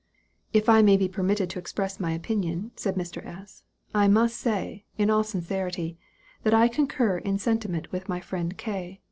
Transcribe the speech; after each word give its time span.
"If 0.51 0.67
I 0.67 0.81
may 0.81 0.97
be 0.97 1.07
permitted 1.07 1.47
to 1.51 1.59
express 1.59 1.99
my 1.99 2.11
opinion," 2.13 2.71
said 2.75 2.95
Mr. 2.95 3.23
S. 3.23 3.61
"I 3.93 4.07
must 4.07 4.35
say, 4.35 4.83
in 4.97 5.11
all 5.11 5.23
sincerity, 5.23 5.99
that 6.41 6.55
I 6.55 6.69
concur 6.69 7.19
in 7.19 7.37
sentiment 7.37 7.91
with 7.91 8.09
my 8.09 8.19
friend 8.19 8.57
K. 8.57 8.99